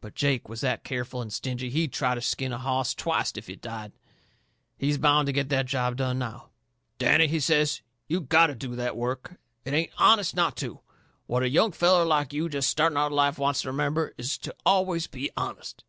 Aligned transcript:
But 0.00 0.16
Jake 0.16 0.48
was 0.48 0.60
that 0.62 0.82
careful 0.82 1.22
and 1.22 1.32
stingy 1.32 1.70
he'd 1.70 1.92
try 1.92 2.16
to 2.16 2.20
skin 2.20 2.52
a 2.52 2.58
hoss 2.58 2.96
twicet 2.96 3.36
if 3.38 3.48
it 3.48 3.60
died. 3.60 3.92
He's 4.76 4.98
bound 4.98 5.26
to 5.26 5.32
get 5.32 5.50
that 5.50 5.66
job 5.66 5.94
done, 5.98 6.18
now. 6.18 6.48
"Danny," 6.98 7.28
he 7.28 7.38
says, 7.38 7.80
"you 8.08 8.20
gotto 8.22 8.56
do 8.56 8.74
that 8.74 8.96
work. 8.96 9.38
It 9.64 9.72
ain't 9.72 9.92
HONEST 9.98 10.34
not 10.34 10.56
to. 10.56 10.80
What 11.28 11.44
a 11.44 11.48
young 11.48 11.70
feller 11.70 12.04
like 12.04 12.32
you 12.32 12.48
jest 12.48 12.68
starting 12.68 12.98
out 12.98 13.06
into 13.06 13.14
life 13.14 13.38
wants 13.38 13.62
to 13.62 13.68
remember 13.68 14.14
is 14.18 14.36
to 14.38 14.52
always 14.66 15.06
be 15.06 15.30
honest. 15.36 15.84